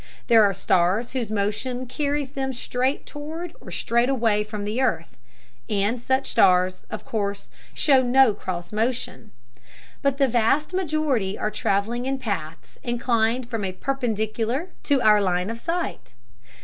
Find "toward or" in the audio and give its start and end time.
3.05-3.69